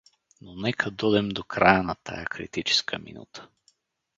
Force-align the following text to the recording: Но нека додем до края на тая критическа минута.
Но 0.45 0.55
нека 0.55 0.91
додем 0.91 1.29
до 1.31 1.43
края 1.43 1.83
на 1.83 1.95
тая 1.95 2.25
критическа 2.25 2.99
минута. 2.99 3.47